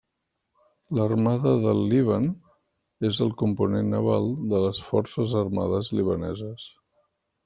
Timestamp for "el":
3.25-3.29